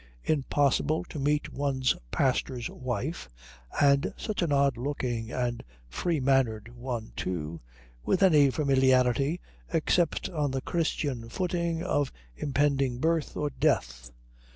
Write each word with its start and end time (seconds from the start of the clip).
Impossible 0.23 1.03
to 1.03 1.19
meet 1.19 1.53
one's 1.53 1.95
pastor's 2.09 2.71
wife 2.71 3.29
and 3.79 4.11
such 4.17 4.41
an 4.41 4.51
odd 4.51 4.75
looking 4.75 5.31
and 5.31 5.63
free 5.89 6.19
mannered 6.19 6.75
one, 6.75 7.11
too 7.15 7.61
with 8.03 8.23
any 8.23 8.49
familiarity 8.49 9.39
except 9.71 10.27
on 10.27 10.49
the 10.49 10.61
Christian 10.61 11.29
footing 11.29 11.83
of 11.83 12.11
impending 12.35 12.97
birth 12.97 13.37
or 13.37 13.51
death. 13.51 14.09